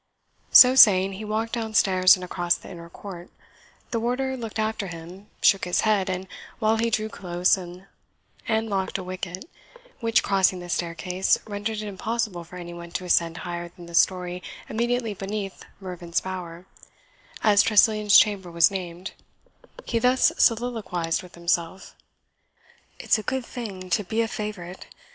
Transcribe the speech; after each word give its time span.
So 0.51 0.73
saying, 0.73 1.13
he 1.13 1.23
walked 1.23 1.53
downstairs, 1.53 2.15
and 2.15 2.25
across 2.25 2.55
the 2.55 2.71
inner 2.71 2.89
court. 2.89 3.29
The 3.91 3.99
warder 3.99 4.35
looked 4.35 4.57
after 4.57 4.87
him, 4.87 5.27
shook 5.43 5.65
his 5.65 5.81
head, 5.81 6.09
and 6.09 6.27
while 6.57 6.77
he 6.77 6.89
drew 6.89 7.07
close 7.07 7.55
and 7.55 7.85
locked 8.49 8.97
a 8.97 9.03
wicket, 9.03 9.45
which, 9.99 10.23
crossing 10.23 10.57
the 10.59 10.69
staircase, 10.69 11.37
rendered 11.45 11.83
it 11.83 11.87
impossible 11.87 12.43
for 12.43 12.55
any 12.55 12.73
one 12.73 12.89
to 12.93 13.05
ascend 13.05 13.37
higher 13.45 13.69
than 13.69 13.85
the 13.85 13.93
story 13.93 14.41
immediately 14.67 15.13
beneath 15.13 15.63
Mervyn's 15.79 16.19
Bower, 16.19 16.65
as 17.43 17.61
Tressilian's 17.61 18.17
chamber 18.17 18.49
was 18.49 18.71
named, 18.71 19.11
he 19.85 19.99
thus 19.99 20.31
soliloquized 20.35 21.21
with 21.21 21.35
himself 21.35 21.95
"It's 22.97 23.19
a 23.19 23.21
good 23.21 23.45
thing 23.45 23.91
to 23.91 24.03
be 24.03 24.21
a 24.23 24.27
favourite. 24.27 24.87